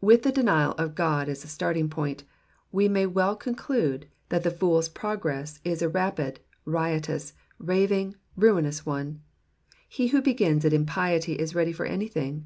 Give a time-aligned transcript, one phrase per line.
[0.00, 2.24] With the denial of God as a starting point,
[2.72, 9.20] we may well conclude that the fool's progress is a rapid, riotous, raving, ruinous one.
[9.86, 12.44] He who begins at impiety is ready for anythmg.